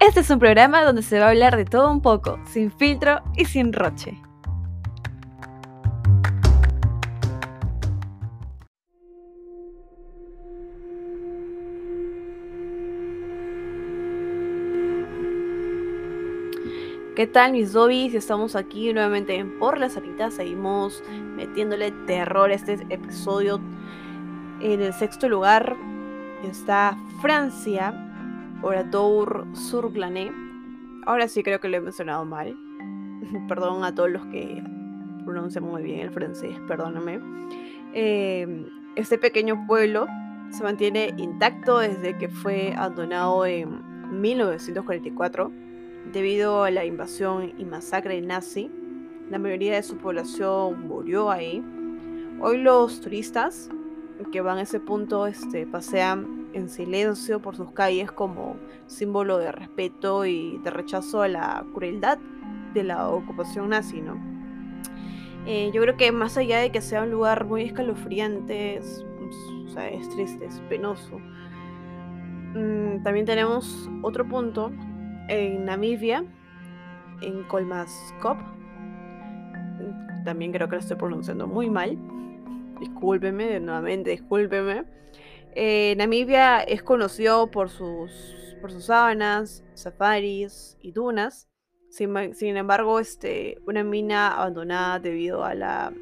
Este 0.00 0.20
es 0.20 0.30
un 0.30 0.38
programa 0.38 0.84
donde 0.84 1.02
se 1.02 1.18
va 1.18 1.26
a 1.26 1.30
hablar 1.30 1.56
de 1.56 1.64
todo 1.64 1.90
un 1.90 2.00
poco, 2.00 2.38
sin 2.46 2.70
filtro 2.70 3.20
y 3.36 3.44
sin 3.46 3.72
roche. 3.72 4.16
¿Qué 17.16 17.26
tal 17.26 17.50
mis 17.50 17.72
dobbies? 17.72 18.14
Estamos 18.14 18.54
aquí 18.54 18.92
nuevamente 18.92 19.34
en 19.34 19.58
Por 19.58 19.78
la 19.78 19.90
Salita. 19.90 20.30
Seguimos 20.30 21.02
metiéndole 21.34 21.90
terror 22.06 22.50
a 22.50 22.54
este 22.54 22.74
episodio. 22.90 23.60
En 24.60 24.80
el 24.80 24.94
sexto 24.94 25.28
lugar 25.28 25.74
está 26.44 26.96
Francia, 27.20 28.07
Oradour 28.62 29.46
sur 29.54 29.92
Glané. 29.92 30.32
Ahora 31.06 31.28
sí 31.28 31.42
creo 31.42 31.60
que 31.60 31.68
lo 31.68 31.76
he 31.76 31.80
mencionado 31.80 32.24
mal. 32.24 32.56
Perdón 33.48 33.84
a 33.84 33.94
todos 33.94 34.10
los 34.10 34.24
que 34.26 34.62
pronuncian 35.24 35.64
muy 35.64 35.82
bien 35.82 36.00
el 36.00 36.10
francés, 36.10 36.56
perdóname. 36.66 37.20
Em, 37.92 38.66
este 38.96 39.18
pequeño 39.18 39.66
pueblo 39.66 40.06
se 40.50 40.62
mantiene 40.62 41.14
intacto 41.18 41.78
desde 41.78 42.16
que 42.16 42.28
fue 42.28 42.72
abandonado 42.74 43.44
en 43.44 43.82
1944 44.20 45.52
Debido 46.12 46.64
a 46.64 46.70
la 46.70 46.86
invasión 46.86 47.52
y 47.58 47.66
masacre 47.66 48.22
nazi, 48.22 48.70
la 49.30 49.38
mayoría 49.38 49.74
de 49.74 49.82
su 49.82 49.98
población 49.98 50.88
murió 50.88 51.30
ahí. 51.30 51.62
Hoy 52.40 52.56
los 52.56 53.02
turistas 53.02 53.68
que 54.32 54.40
van 54.40 54.56
a 54.56 54.62
ese 54.62 54.80
punto 54.80 55.26
este, 55.26 55.66
pasean 55.66 56.37
en 56.58 56.68
silencio 56.68 57.40
por 57.40 57.56
sus 57.56 57.70
calles 57.72 58.10
como 58.12 58.56
símbolo 58.86 59.38
de 59.38 59.52
respeto 59.52 60.24
y 60.26 60.58
de 60.58 60.70
rechazo 60.70 61.22
a 61.22 61.28
la 61.28 61.64
crueldad 61.74 62.18
de 62.74 62.84
la 62.84 63.08
ocupación 63.08 63.70
nazi, 63.70 64.00
¿no? 64.00 64.16
Eh, 65.46 65.70
yo 65.72 65.80
creo 65.80 65.96
que 65.96 66.12
más 66.12 66.36
allá 66.36 66.58
de 66.58 66.70
que 66.70 66.82
sea 66.82 67.02
un 67.02 67.10
lugar 67.10 67.46
muy 67.46 67.62
escalofriante, 67.62 68.76
es, 68.76 69.04
o 69.66 69.68
sea, 69.70 69.88
triste, 70.14 70.44
es 70.44 70.60
penoso. 70.68 71.18
Mm, 72.54 73.02
también 73.02 73.24
tenemos 73.24 73.88
otro 74.02 74.26
punto 74.26 74.72
en 75.28 75.64
Namibia, 75.64 76.24
en 77.20 77.44
Kolmaskop. 77.44 78.38
También 80.24 80.52
creo 80.52 80.68
que 80.68 80.76
lo 80.76 80.80
estoy 80.80 80.96
pronunciando 80.96 81.46
muy 81.46 81.70
mal. 81.70 81.96
Discúlpeme, 82.80 83.60
nuevamente, 83.60 84.10
discúlpeme. 84.10 84.84
Eh, 85.54 85.94
Namibia 85.96 86.60
es 86.60 86.82
conocido 86.82 87.50
por 87.50 87.70
sus, 87.70 88.56
por 88.60 88.70
sus 88.70 88.86
sábanas, 88.86 89.64
safaris 89.74 90.76
y 90.80 90.92
dunas. 90.92 91.48
Sin, 91.90 92.56
embargo, 92.56 93.00
este, 93.00 93.58
una 93.66 93.82
mina 93.82 94.36
abandonada 94.36 94.98
debido 94.98 95.44
a 95.44 95.54
la 95.54 95.92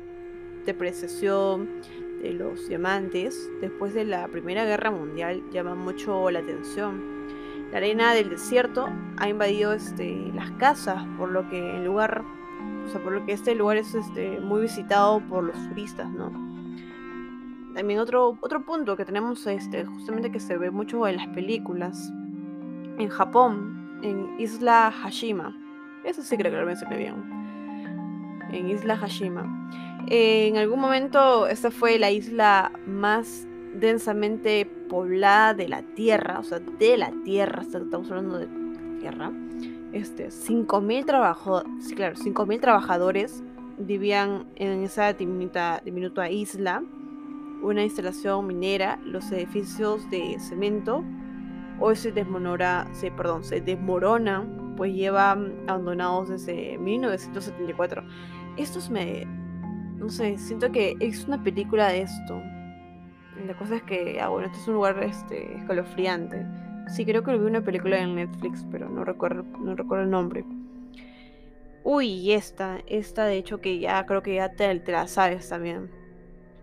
depreciación 0.65 1.81
de 2.23 2.33
los 2.33 2.69
diamantes 2.69 3.49
después 3.61 3.95
de 3.95 4.05
la 4.05 4.27
Primera 4.27 4.65
Guerra 4.65 4.91
Mundial 4.91 5.43
llama 5.53 5.77
mucho 5.77 6.29
la 6.31 6.41
atención 6.41 7.17
la 7.71 7.79
arena 7.79 8.15
del 8.15 8.31
desierto 8.31 8.89
ha 9.17 9.29
invadido 9.29 9.73
este, 9.73 10.31
las 10.35 10.51
casas, 10.53 11.05
por 11.19 11.31
lo 11.31 11.49
que 11.49 11.77
el 11.77 11.85
lugar, 11.85 12.23
por 13.03 13.13
lo 13.13 13.27
que 13.27 13.33
este 13.33 13.55
lugar 13.55 13.77
es 13.77 13.95
este, 13.95 14.41
muy 14.41 14.63
visitado 14.63 15.21
por 15.29 15.45
los 15.45 15.57
turistas, 15.69 16.09
¿no? 16.11 16.46
También 17.77 18.01
otro, 18.01 18.39
otro 18.41 18.65
punto 18.65 18.97
que 18.97 19.05
tenemos 19.05 19.47
este, 19.47 19.85
justamente 19.85 20.33
que 20.33 20.41
se 20.41 20.57
ve 20.57 20.71
mucho 20.71 21.07
en 21.07 21.19
las 21.19 21.27
películas. 21.29 22.11
En 22.99 23.11
Japón, 23.11 24.01
en 24.03 24.41
Isla 24.41 24.91
Hashima. 24.91 25.55
Eso 26.03 26.23
sí 26.23 26.39
creo 26.39 26.51
que 26.51 26.59
lo 26.59 26.65
mencioné 26.65 26.97
bien. 26.97 27.17
En 28.51 28.71
Isla 28.71 28.97
Hashima. 28.97 29.71
en 30.07 30.57
algún 30.57 30.81
momento 30.81 31.47
esta 31.49 31.71
fue 31.71 31.99
la 31.99 32.11
isla 32.11 32.73
más 32.87 33.47
densamente 33.75 34.65
poblada 34.89 35.53
de 35.53 35.69
la 35.69 35.83
tierra, 35.83 36.39
o 36.39 36.45
sea, 36.45 36.61
de 36.61 36.97
la 36.97 37.13
tierra, 37.27 37.61
estamos 37.61 38.11
hablando 38.11 38.39
de 38.39 38.49
tierra. 39.01 39.31
Este, 39.93 40.29
5.000 40.29 41.05
trabajadores, 41.05 41.71
sí, 41.81 41.95
claro, 41.95 42.17
trabajadores 42.59 43.43
vivían 43.77 44.47
en 44.57 44.83
esa 44.83 45.13
diminuta, 45.13 45.83
diminuta 45.85 46.31
isla, 46.31 46.83
una 47.67 47.83
instalación 47.83 48.47
minera, 48.47 48.99
los 49.05 49.31
edificios 49.33 50.09
de 50.11 50.37
cemento 50.39 51.05
hoy 51.79 51.97
se 51.97 52.13
desmonora, 52.13 52.89
se, 52.93 53.11
perdón, 53.11 53.45
se 53.45 53.61
desmoronan, 53.61 54.75
pues 54.77 54.95
llevan 54.95 55.55
abandonados 55.67 56.29
desde 56.29 56.79
1974. 56.79 58.03
Estos 58.57 58.91
me, 58.91 59.27
no 59.97 60.09
sé, 60.09 60.39
siento 60.39 60.71
que 60.73 60.97
es 61.01 61.27
una 61.27 61.43
película 61.43 61.89
de 61.89 62.03
esto, 62.03 62.41
la 63.47 63.55
cosa 63.55 63.77
es 63.77 63.83
que, 63.83 64.19
ah, 64.21 64.29
bueno, 64.29 64.47
este 64.47 64.59
es 64.59 64.69
un 64.69 64.75
lugar 64.75 65.03
este, 65.03 65.57
escalofriante. 65.59 66.47
Sí, 66.89 67.05
creo 67.05 67.23
que 67.23 67.33
lo 67.33 67.39
vi 67.39 67.47
una 67.47 67.61
película 67.61 67.99
en 67.99 68.15
Netflix, 68.15 68.65
pero 68.71 68.89
no 68.89 69.05
recuerdo, 69.05 69.45
no 69.59 69.75
recuerdo 69.75 70.05
el 70.05 70.11
nombre. 70.11 70.45
Uy, 71.85 72.33
esta, 72.33 72.79
esta 72.87 73.27
de 73.27 73.37
hecho 73.37 73.61
que 73.61 73.79
ya 73.79 74.05
creo 74.07 74.23
que 74.23 74.37
ya 74.37 74.53
te 74.53 74.75
la 74.91 75.07
sabes 75.07 75.49
también. 75.49 75.91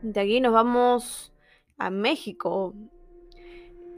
De 0.03 0.19
aquí 0.19 0.41
nos 0.41 0.51
vamos 0.51 1.31
a 1.77 1.89
México, 1.89 2.73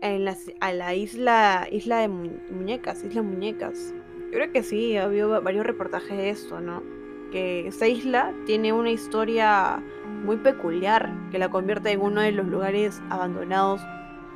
a 0.03 0.71
la 0.71 0.93
isla, 0.93 1.67
isla 1.71 1.97
de 1.97 2.07
muñecas, 2.07 3.03
isla 3.03 3.23
muñecas. 3.23 3.91
Yo 4.25 4.31
creo 4.33 4.51
que 4.51 4.61
sí, 4.61 4.95
ha 4.97 5.05
habido 5.05 5.41
varios 5.41 5.66
reportajes 5.66 6.16
de 6.16 6.29
esto, 6.29 6.59
¿no? 6.59 6.83
Que 7.31 7.66
esta 7.66 7.88
isla 7.88 8.35
tiene 8.45 8.71
una 8.71 8.91
historia 8.91 9.83
muy 10.23 10.38
peculiar 10.38 11.11
que 11.31 11.39
la 11.39 11.49
convierte 11.49 11.89
en 11.89 12.01
uno 12.01 12.22
de 12.22 12.33
los 12.33 12.45
lugares 12.45 13.01
abandonados 13.09 13.81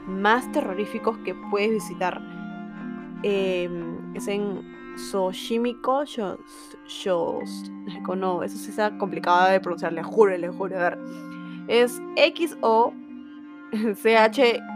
más 0.07 0.51
terroríficos 0.51 1.19
que 1.19 1.35
puedes 1.51 1.69
visitar. 1.69 2.19
Em, 3.21 4.15
es 4.15 4.27
en 4.27 4.63
Xochimilco, 4.97 6.03
no, 8.15 8.43
eso 8.43 8.57
sí 8.57 8.69
está 8.71 8.97
complicado 8.97 9.51
de 9.51 9.59
pronunciar, 9.59 9.93
le 9.93 10.01
juro, 10.01 10.35
le 10.35 10.49
juro. 10.49 10.75
A 10.75 10.89
ver, 10.89 10.97
es 11.69 12.01
X-O 12.17 12.93
C-H-I-M-I-L-C-O. 13.95 14.69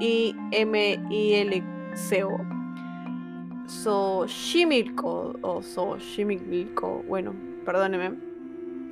Xochimilco 3.66 5.34
o 5.42 5.62
Xochimilco, 5.62 7.04
bueno, 7.08 7.34
perdóneme. 7.66 8.14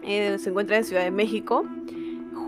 Eh, 0.03 0.38
se 0.39 0.50
encuentra 0.50 0.78
en 0.78 0.84
Ciudad 0.84 1.03
de 1.03 1.12
México. 1.12 1.66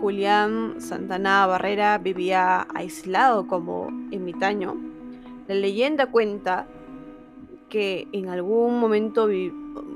Julián 0.00 0.80
Santana 0.80 1.46
Barrera 1.46 1.98
vivía 1.98 2.66
aislado 2.74 3.46
como 3.46 3.86
ermitaño. 4.10 4.74
La 5.46 5.54
leyenda 5.54 6.06
cuenta 6.06 6.66
que 7.68 8.08
en 8.12 8.28
algún 8.30 8.80
momento 8.80 9.28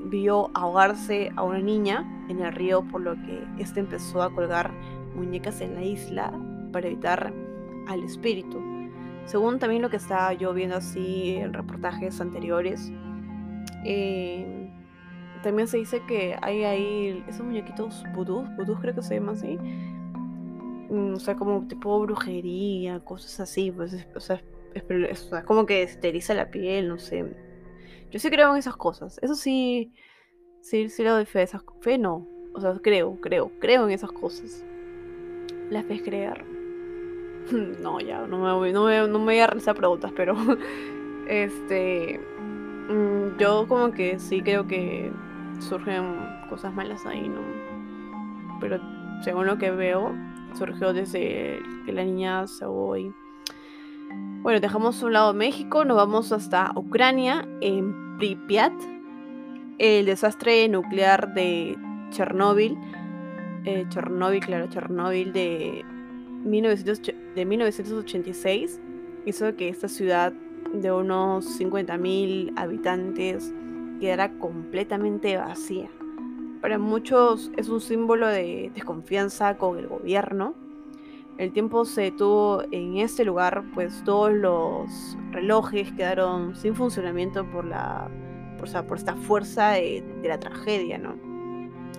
vio 0.05 0.51
ahogarse 0.53 1.33
a 1.35 1.43
una 1.43 1.59
niña 1.59 2.25
en 2.29 2.39
el 2.39 2.53
río, 2.53 2.83
por 2.83 3.01
lo 3.01 3.15
que 3.15 3.43
éste 3.57 3.81
empezó 3.81 4.21
a 4.21 4.33
colgar 4.33 4.71
muñecas 5.19 5.61
en 5.61 5.75
la 5.75 5.83
isla 5.83 6.33
para 6.71 6.87
evitar 6.87 7.33
al 7.87 8.03
espíritu. 8.03 8.59
Según 9.25 9.59
también 9.59 9.81
lo 9.81 9.89
que 9.89 9.97
estaba 9.97 10.33
yo 10.33 10.53
viendo 10.53 10.77
así 10.77 11.35
en 11.35 11.53
reportajes 11.53 12.19
anteriores, 12.19 12.91
eh, 13.85 14.71
también 15.43 15.67
se 15.67 15.77
dice 15.77 16.01
que 16.07 16.35
hay 16.41 16.63
ahí 16.63 17.23
esos 17.27 17.45
muñequitos 17.45 18.03
vudú, 18.13 18.43
vudú 18.57 18.75
creo 18.79 18.95
que 18.95 19.01
se 19.01 19.15
llama 19.15 19.33
así, 19.33 19.57
mm, 20.89 21.13
o 21.13 21.19
sea, 21.19 21.35
como 21.35 21.67
tipo 21.67 21.99
brujería, 22.01 22.99
cosas 23.01 23.39
así, 23.39 23.71
pues, 23.71 24.05
o 24.15 24.19
sea, 24.19 24.41
es, 24.73 25.29
como 25.45 25.65
que 25.65 25.83
esteriliza 25.83 26.33
la 26.33 26.51
piel, 26.51 26.89
no 26.89 26.99
sé. 26.99 27.25
Yo 28.11 28.19
sí 28.19 28.29
creo 28.29 28.51
en 28.51 28.57
esas 28.57 28.75
cosas, 28.75 29.19
eso 29.21 29.35
sí, 29.35 29.93
sí, 30.61 30.89
sí 30.89 31.03
le 31.03 31.09
doy 31.09 31.25
fe, 31.25 31.45
fe 31.81 31.97
no, 31.97 32.27
o 32.53 32.61
sea, 32.61 32.73
creo, 32.81 33.19
creo, 33.21 33.51
creo 33.59 33.85
en 33.85 33.91
esas 33.91 34.11
cosas. 34.11 34.65
La 35.69 35.83
fe 35.83 35.95
es 35.95 36.01
creer. 36.01 36.45
No, 37.81 37.99
ya, 37.99 38.27
no 38.27 38.37
me 38.37 38.53
voy, 38.53 38.71
no 38.71 38.85
me, 38.85 39.07
no 39.07 39.17
me 39.19 39.25
voy 39.25 39.39
a 39.39 39.47
realizar 39.47 39.75
preguntas, 39.75 40.11
pero 40.15 40.35
este, 41.27 42.19
mm, 42.89 43.37
yo 43.39 43.65
como 43.67 43.91
que 43.91 44.19
sí 44.19 44.41
creo 44.41 44.67
que 44.67 45.11
surgen 45.59 46.15
cosas 46.47 46.73
malas 46.73 47.05
ahí, 47.07 47.27
¿no? 47.27 47.41
Pero 48.59 48.79
según 49.23 49.47
lo 49.47 49.57
que 49.57 49.71
veo, 49.71 50.13
surgió 50.53 50.93
desde 50.93 51.59
que 51.85 51.91
la 51.91 52.03
niña 52.03 52.47
se 52.47 52.65
ahí. 52.65 53.11
Bueno, 54.41 54.59
dejamos 54.59 55.03
un 55.03 55.13
lado 55.13 55.33
México, 55.33 55.85
nos 55.85 55.97
vamos 55.97 56.31
hasta 56.31 56.71
Ucrania, 56.75 57.47
en 57.61 58.17
Pripyat, 58.17 58.73
el 59.77 60.05
desastre 60.05 60.67
nuclear 60.67 61.33
de 61.33 61.77
Chernóbil, 62.09 62.77
eh, 63.65 63.85
Chernóbil, 63.89 64.39
claro, 64.45 64.67
Chernóbil 64.67 65.33
de, 65.33 65.83
de 66.43 67.45
1986 67.45 68.81
hizo 69.25 69.55
que 69.55 69.69
esta 69.69 69.87
ciudad 69.87 70.33
de 70.73 70.91
unos 70.91 71.59
50.000 71.59 72.53
habitantes 72.55 73.53
quedará 73.99 74.31
completamente 74.37 75.37
vacía. 75.37 75.89
Para 76.61 76.77
muchos 76.77 77.51
es 77.57 77.69
un 77.69 77.79
símbolo 77.79 78.27
de 78.27 78.71
desconfianza 78.73 79.57
con 79.57 79.77
el 79.77 79.87
gobierno. 79.87 80.53
El 81.37 81.53
tiempo 81.53 81.85
se 81.85 82.01
detuvo 82.01 82.63
en 82.71 82.97
este 82.97 83.23
lugar, 83.23 83.63
pues 83.73 84.03
todos 84.03 84.33
los 84.33 85.17
relojes 85.31 85.91
quedaron 85.93 86.55
sin 86.55 86.75
funcionamiento 86.75 87.49
por 87.49 87.63
la 87.63 88.09
por, 88.59 88.85
por 88.85 88.97
esta 88.97 89.15
fuerza 89.15 89.69
de, 89.69 90.03
la 90.23 90.37
tragedia, 90.39 90.97
¿no? 90.97 91.15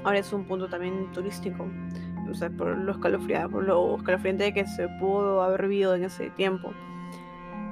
Ahora 0.04 0.18
es 0.18 0.32
un 0.32 0.44
punto 0.44 0.68
también 0.68 1.10
turístico, 1.12 1.68
o 2.30 2.34
sea, 2.34 2.48
por 2.50 2.76
lo 2.78 2.92
escalofriante, 2.92 3.50
por 3.50 4.54
que 4.54 4.66
se 4.66 4.88
pudo 5.00 5.42
haber 5.42 5.68
vivido 5.68 5.94
en 5.94 6.04
ese 6.04 6.30
tiempo. 6.30 6.72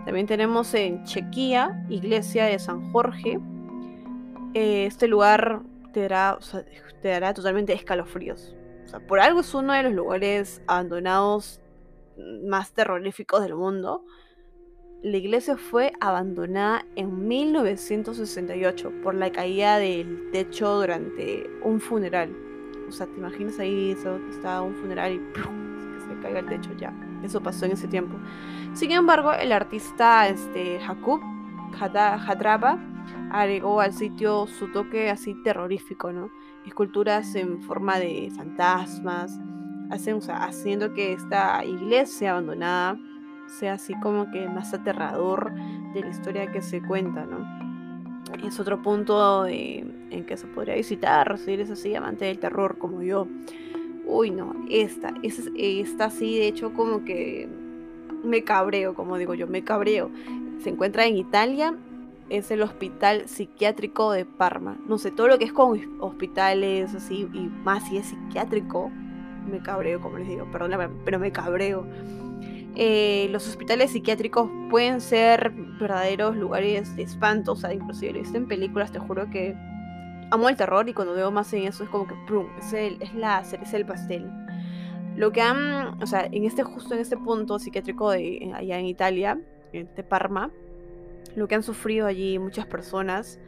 También 0.04 0.26
tenemos 0.26 0.72
en 0.75 1.04
Chequía, 1.04 1.84
iglesia 1.88 2.46
de 2.46 2.58
San 2.58 2.92
Jorge. 2.92 3.38
Eh, 4.54 4.86
este 4.86 5.06
lugar 5.06 5.60
te 5.92 6.02
dará, 6.02 6.38
te 7.02 7.08
dará 7.08 7.34
totalmente 7.34 7.72
escalofríos. 7.72 8.54
O 8.84 8.88
sea, 8.88 9.00
por 9.00 9.20
algo 9.20 9.40
es 9.40 9.54
uno 9.54 9.75
de 9.75 9.82
los 9.82 9.92
lugares 9.92 10.62
abandonados 10.66 11.60
más 12.44 12.72
terroríficos 12.72 13.42
del 13.42 13.54
mundo. 13.54 14.04
La 15.03 15.17
iglesia 15.17 15.56
fue 15.56 15.93
abandonada 16.00 16.85
en 16.97 17.29
1968 17.29 18.93
por 19.00 19.15
la 19.15 19.31
caída 19.31 19.79
del 19.79 20.29
techo 20.33 20.81
durante 20.81 21.49
un 21.62 21.81
funeral. 21.81 22.35
O 22.89 22.91
sea, 22.91 23.06
te 23.06 23.17
imaginas 23.17 23.61
ahí, 23.61 23.93
eso, 23.93 24.19
está 24.29 24.61
un 24.61 24.75
funeral 24.75 25.12
y 25.12 25.21
se 25.37 26.21
caiga 26.21 26.41
el 26.41 26.47
techo 26.47 26.73
ya. 26.77 26.93
Eso 27.23 27.41
pasó 27.41 27.67
en 27.67 27.73
ese 27.73 27.87
tiempo. 27.87 28.17
Sin 28.73 28.91
embargo, 28.91 29.33
el 29.33 29.53
artista 29.53 30.27
este, 30.27 30.81
Jakub 30.81 31.21
Hadraba 31.81 32.81
agregó 33.31 33.81
al 33.81 33.93
sitio 33.93 34.49
su 34.49 34.73
toque 34.73 35.11
así 35.11 35.41
terrorífico, 35.45 36.11
¿no? 36.11 36.29
Esculturas 36.67 37.37
en 37.37 37.62
forma 37.62 38.00
de 38.00 38.33
fantasmas, 38.35 39.39
haciendo 39.91 40.93
que 40.93 41.12
esta 41.12 41.65
iglesia 41.65 42.33
abandonada 42.33 42.99
sea 43.49 43.75
así 43.75 43.95
como 44.00 44.31
que 44.31 44.49
más 44.49 44.73
aterrador 44.75 45.53
de 45.95 46.00
la 46.00 46.09
historia 46.09 46.50
que 46.53 46.62
se 46.62 46.83
cuenta, 46.83 47.27
¿no? 47.27 47.59
Es 48.47 48.61
otro 48.61 48.83
punto 48.83 49.47
en 49.47 50.25
que 50.27 50.37
se 50.37 50.47
podría 50.47 50.75
visitar 50.75 51.39
si 51.39 51.53
eres 51.53 51.71
así 51.71 51.95
amante 51.95 52.27
del 52.27 52.39
terror 52.39 52.79
como 52.79 53.03
yo. 53.03 53.27
Uy, 54.06 54.31
no, 54.31 54.55
esta, 54.71 55.15
esta, 55.23 55.50
esta 55.56 56.05
así, 56.06 56.39
de 56.39 56.49
hecho, 56.49 56.73
como 56.73 57.05
que 57.05 57.49
me 58.23 58.45
cabreo, 58.45 58.95
como 58.95 59.17
digo 59.19 59.35
yo, 59.35 59.47
me 59.47 59.65
cabreo. 59.65 60.11
Se 60.61 60.71
encuentra 60.71 61.06
en 61.06 61.17
Italia, 61.17 61.75
es 62.29 62.50
el 62.50 62.62
Hospital 62.62 63.29
Psiquiátrico 63.29 64.12
de 64.12 64.25
Parma. 64.25 64.77
No 64.87 64.99
sé, 64.99 65.11
todo 65.11 65.29
lo 65.29 65.39
que 65.39 65.45
es 65.45 65.53
con 65.53 65.81
hospitales 66.00 66.95
así 66.95 67.29
y 67.33 67.49
más 67.65 67.89
si 67.89 67.99
es 67.99 68.06
psiquiátrico, 68.06 68.91
me 69.50 69.62
cabreo, 69.62 70.00
como 70.00 70.19
les 70.19 70.29
digo, 70.29 70.47
perdóname, 70.50 70.89
pero 71.05 71.19
me 71.19 71.33
cabreo. 71.33 71.87
Eh, 72.80 73.26
los 73.30 73.48
hospitales 73.48 73.90
psiquiátricos 73.90 74.48
pueden 74.70 75.00
ser 75.00 75.50
verdaderos 75.50 76.36
lugares 76.36 76.94
de 76.94 77.02
espanto, 77.02 77.52
o 77.52 77.56
sea, 77.56 77.75
inclusive 77.75 78.12
lo 78.12 78.34
en 78.36 78.46
películas, 78.46 78.92
te 78.92 79.00
juro 79.00 79.28
que 79.30 79.56
amo 80.30 80.48
el 80.48 80.56
terror 80.56 80.88
y 80.88 80.94
cuando 80.94 81.12
veo 81.12 81.32
más 81.32 81.52
en 81.54 81.64
eso 81.64 81.82
es 81.82 81.90
como 81.90 82.06
que, 82.06 82.14
¡prum! 82.28 82.46
Es, 82.56 82.72
es 82.72 83.14
la 83.14 83.42
cereza 83.42 83.72
del 83.72 83.84
pastel. 83.84 84.30
Lo 85.16 85.32
que 85.32 85.42
han, 85.42 86.00
o 86.00 86.06
sea, 86.06 86.28
en 86.30 86.44
este, 86.44 86.62
justo 86.62 86.94
en 86.94 87.00
este 87.00 87.16
punto 87.16 87.58
psiquiátrico 87.58 88.12
de, 88.12 88.52
allá 88.54 88.78
en 88.78 88.86
Italia, 88.86 89.40
de 89.72 90.04
Parma, 90.04 90.52
lo 91.34 91.48
que 91.48 91.56
han 91.56 91.64
sufrido 91.64 92.06
allí 92.06 92.38
muchas 92.38 92.66
personas 92.66 93.40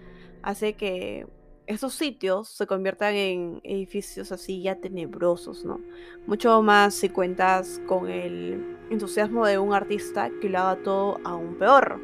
hace 0.42 0.72
que 0.72 1.28
estos 1.70 1.94
sitios 1.94 2.49
se 2.49 2.67
conviertan 2.67 3.14
en 3.14 3.61
edificios 3.64 4.32
así 4.32 4.62
ya 4.62 4.76
tenebrosos, 4.76 5.64
¿no? 5.64 5.81
Mucho 6.26 6.62
más 6.62 6.94
si 6.94 7.08
cuentas 7.08 7.81
con 7.87 8.08
el 8.08 8.76
entusiasmo 8.90 9.46
de 9.46 9.58
un 9.58 9.72
artista 9.72 10.31
que 10.40 10.49
lo 10.49 10.58
haga 10.58 10.82
todo 10.82 11.20
aún 11.25 11.56
peor. 11.56 12.00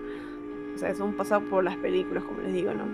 O 0.75 0.79
sea, 0.79 0.91
eso 0.91 1.05
un 1.05 1.17
pasado 1.17 1.43
por 1.49 1.65
las 1.65 1.77
películas, 1.77 2.25
como 2.25 2.43
les 2.43 2.53
digo, 2.53 2.73
¿no? 2.73 2.85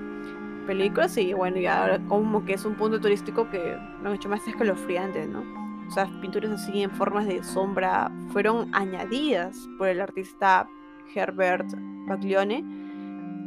Películas 0.67 1.17
y 1.19 1.33
bueno, 1.33 1.59
ya 1.59 2.01
como 2.09 2.45
que 2.45 2.55
es 2.55 2.65
un 2.65 2.75
punto 2.77 3.01
turístico 3.01 3.51
que 3.51 3.77
lo 4.03 4.09
han 4.09 4.15
hecho 4.15 4.29
más 4.29 4.47
escalofriante, 4.47 5.27
¿no? 5.27 5.63
o 5.93 5.95
sea, 5.95 6.09
pinturas 6.23 6.53
así 6.53 6.83
en 6.83 6.91
formas 6.91 7.27
de 7.27 7.45
sombra, 7.45 8.11
fueron 8.33 8.75
añadidas 8.75 9.69
por 9.77 9.89
el 9.89 10.01
artista 10.01 10.67
Herbert 11.15 11.67
Baglione. 12.07 12.65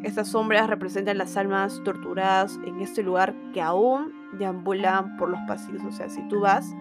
Estas 0.06 0.28
sombras 0.28 0.69
representan 0.69 1.18
las 1.18 1.36
almas 1.36 1.81
torturadas 1.84 2.60
en 2.63 2.80
este 2.80 3.02
lugar 3.02 3.34
que 3.56 3.60
aún 3.60 4.13
deambulan 4.34 5.18
por 5.18 5.30
los 5.30 5.40
pasillos. 5.48 5.84
O 5.84 5.92
sea, 5.92 6.10
si 6.10 6.22
tú 6.28 6.42
vas, 6.42 6.75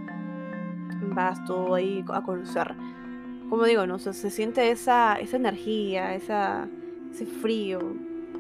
vas 1.15 1.43
todo 1.47 1.75
ahí 1.75 2.05
a 2.13 2.21
conocer. 2.21 2.75
Como 3.49 3.65
digo, 3.65 3.87
¿no? 3.87 3.99
se 3.99 4.13
siente 4.31 4.71
esa, 4.71 5.15
esa 5.15 5.39
energía, 5.39 6.15
ese 6.15 7.25
frío, 7.41 7.81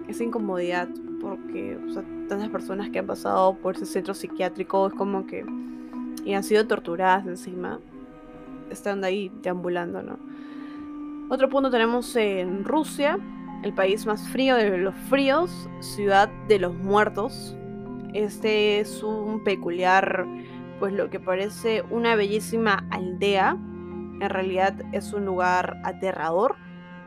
esa 0.06 0.22
incomodidad, 0.22 0.86
porque 1.22 1.78
o 1.78 1.90
sea, 1.90 2.02
tantas 2.28 2.50
personas 2.50 2.90
que 2.90 2.98
han 2.98 3.06
pasado 3.06 3.54
por 3.54 3.76
ese 3.76 3.86
centro 3.86 4.12
psiquiátrico 4.12 4.88
es 4.88 4.92
como 4.92 5.26
que 5.26 5.46
y 6.26 6.34
han 6.34 6.44
sido 6.44 6.66
torturadas 6.66 7.26
encima, 7.26 7.80
están 8.68 9.02
ahí 9.02 9.32
deambulando, 9.40 10.02
¿no? 10.02 10.18
Otro 11.30 11.48
punto 11.48 11.70
tenemos 11.70 12.14
en 12.16 12.64
Rusia, 12.64 13.18
el 13.64 13.72
país 13.72 14.04
más 14.04 14.28
frío 14.28 14.56
de 14.56 14.76
los 14.76 14.94
fríos, 15.08 15.70
ciudad 15.80 16.28
de 16.48 16.58
los 16.58 16.74
muertos. 16.74 17.56
Este 18.12 18.78
es 18.78 19.02
un 19.02 19.42
peculiar, 19.42 20.26
pues 20.78 20.92
lo 20.92 21.08
que 21.08 21.18
parece 21.18 21.82
una 21.90 22.14
bellísima 22.14 22.86
aldea, 22.90 23.56
en 24.20 24.28
realidad 24.28 24.74
es 24.92 25.14
un 25.14 25.24
lugar 25.24 25.80
aterrador. 25.82 26.56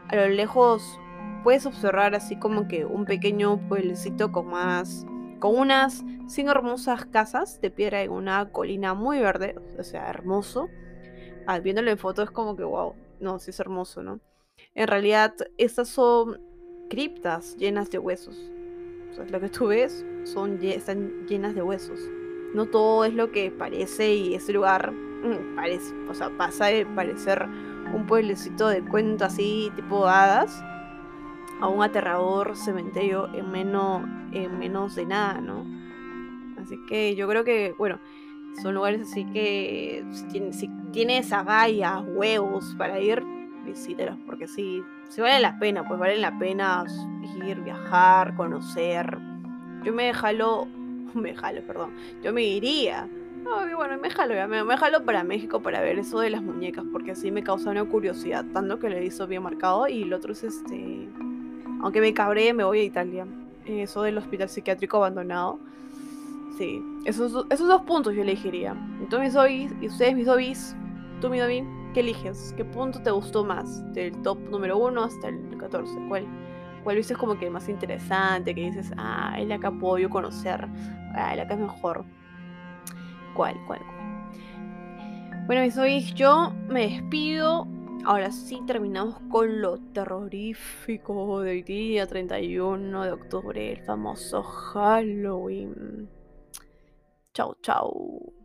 A 0.07 0.15
lo 0.15 0.27
lejos 0.29 0.99
puedes 1.43 1.67
observar 1.67 2.15
así 2.15 2.39
como 2.39 2.67
que 2.67 2.85
un 2.85 3.05
pequeño 3.05 3.59
pueblecito 3.69 4.31
con 4.31 4.47
más 4.47 5.05
con 5.39 5.55
unas 5.55 6.03
cinco 6.25 6.49
hermosas 6.49 7.05
casas 7.05 7.61
de 7.61 7.69
piedra 7.69 8.01
en 8.01 8.09
una 8.09 8.51
colina 8.51 8.95
muy 8.95 9.19
verde, 9.19 9.55
o 9.77 9.83
sea, 9.83 10.09
hermoso. 10.09 10.67
Ah, 11.45 11.59
viéndolo 11.59 11.91
en 11.91 11.99
foto 11.99 12.23
es 12.23 12.31
como 12.31 12.55
que, 12.55 12.63
wow, 12.63 12.95
no, 13.19 13.37
sí 13.37 13.51
es 13.51 13.59
hermoso, 13.59 14.01
¿no? 14.01 14.19
En 14.75 14.87
realidad, 14.87 15.33
estas 15.57 15.89
son 15.89 16.39
criptas 16.89 17.55
llenas 17.57 17.89
de 17.89 17.99
huesos. 17.99 18.37
O 19.11 19.13
sea, 19.13 19.25
lo 19.25 19.39
que 19.39 19.49
tú 19.49 19.67
ves 19.67 20.05
son, 20.23 20.59
están 20.61 21.25
llenas 21.27 21.55
de 21.55 21.61
huesos. 21.61 21.99
No 22.53 22.65
todo 22.65 23.05
es 23.05 23.13
lo 23.13 23.31
que 23.31 23.51
parece 23.51 24.13
y 24.15 24.35
ese 24.35 24.53
lugar 24.53 24.91
mm, 24.91 25.55
parece, 25.55 25.93
o 26.09 26.13
sea, 26.13 26.29
pasa 26.37 26.67
de 26.67 26.85
parecer 26.85 27.47
un 27.93 28.05
pueblecito 28.05 28.67
de 28.67 28.83
cuento 28.83 29.25
así, 29.25 29.71
tipo 29.75 30.07
hadas, 30.07 30.63
a 31.59 31.67
un 31.67 31.83
aterrador 31.83 32.55
cementerio 32.55 33.33
en 33.33 33.51
menos, 33.51 34.03
en 34.31 34.59
menos 34.59 34.95
de 34.95 35.05
nada, 35.05 35.41
¿no? 35.41 35.65
Así 36.61 36.77
que 36.87 37.15
yo 37.15 37.27
creo 37.27 37.43
que, 37.43 37.73
bueno, 37.77 37.99
son 38.61 38.73
lugares 38.75 39.01
así 39.01 39.25
que 39.25 40.03
si, 40.11 40.69
tienes 40.91 41.31
agallas, 41.31 42.03
huevos 42.07 42.75
para 42.77 42.99
ir, 42.99 43.23
visítelos, 43.67 44.17
porque 44.25 44.47
sí, 44.47 44.83
si 45.09 45.21
vale 45.21 45.39
la 45.39 45.59
pena, 45.59 45.87
pues 45.87 45.99
vale 45.99 46.17
la 46.17 46.37
pena 46.39 46.85
ir, 47.45 47.61
viajar, 47.61 48.35
conocer. 48.35 49.17
Yo 49.83 49.93
me 49.93 50.13
jalo, 50.13 50.67
me 51.13 51.35
jalo, 51.35 51.61
perdón, 51.61 51.93
yo 52.23 52.33
me 52.33 52.43
iría. 52.43 53.07
No, 53.43 53.77
bueno, 53.77 53.97
me 53.97 54.09
jalo, 54.09 54.33
me, 54.47 54.63
me 54.63 54.77
jalo 54.77 55.05
para 55.05 55.23
México 55.23 55.61
para 55.61 55.81
ver 55.81 55.99
eso 55.99 56.19
de 56.19 56.29
las 56.29 56.41
muñecas, 56.41 56.83
porque 56.91 57.11
así 57.11 57.31
me 57.31 57.43
causa 57.43 57.69
una 57.69 57.85
curiosidad, 57.85 58.43
tanto 58.53 58.79
que 58.79 58.89
le 58.89 59.05
hizo 59.05 59.27
bien 59.27 59.43
marcado 59.43 59.87
y 59.87 60.01
el 60.03 60.13
otro 60.13 60.33
es 60.33 60.43
este 60.43 61.07
aunque 61.81 62.01
me 62.01 62.13
cabré, 62.13 62.53
me 62.53 62.63
voy 62.63 62.79
a 62.79 62.83
Italia. 62.83 63.27
Eso 63.65 64.01
del 64.01 64.17
hospital 64.17 64.49
psiquiátrico 64.49 64.97
abandonado. 64.97 65.59
Sí, 66.57 66.81
esos, 67.05 67.45
esos 67.49 67.67
dos 67.67 67.81
puntos 67.83 68.15
yo 68.15 68.23
elegiría. 68.23 68.75
Entonces, 68.99 69.29
mis 69.29 69.35
hobbies, 69.35 69.73
y 69.81 69.87
ustedes, 69.87 70.15
mis 70.15 70.27
hobbies, 70.27 70.75
tú, 71.21 71.29
mi 71.29 71.37
David, 71.37 71.63
¿qué 71.93 72.01
eliges? 72.01 72.53
¿Qué 72.57 72.65
punto 72.65 73.01
te 73.01 73.11
gustó 73.11 73.43
más? 73.43 73.83
Del 73.93 74.21
top 74.21 74.37
número 74.49 74.77
1 74.77 75.03
hasta 75.03 75.29
el 75.29 75.57
14. 75.57 75.93
¿Cuál? 76.07 76.25
¿Cuál 76.83 76.97
viste 76.97 77.15
como 77.15 77.37
que 77.37 77.49
más 77.49 77.67
interesante? 77.67 78.55
Que 78.55 78.61
dices, 78.61 78.91
ah, 78.97 79.35
el 79.37 79.51
acá 79.51 79.71
puedo 79.71 79.97
yo 79.97 80.09
conocer. 80.09 80.67
Ah, 81.13 81.33
el 81.33 81.39
acá 81.41 81.55
es 81.55 81.59
mejor. 81.59 82.05
¿Cuál? 83.35 83.57
¿Cuál? 83.67 83.81
Bueno, 85.47 85.61
mis 85.61 85.75
hobbies, 85.75 86.13
yo 86.13 86.53
me 86.69 86.87
despido. 86.87 87.67
Ahora 88.05 88.31
sí 88.31 88.61
terminamos 88.65 89.19
con 89.29 89.61
lo 89.61 89.77
terrorífico 89.93 91.41
del 91.41 91.63
día 91.63 92.07
31 92.07 93.03
de 93.03 93.11
octubre, 93.11 93.73
el 93.73 93.83
famoso 93.83 94.43
Halloween. 94.43 96.09
Chau, 97.33 97.55
chau. 97.61 98.36